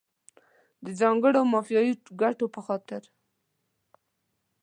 [0.85, 3.01] د ځانګړو مافیایي ګټو په خاطر.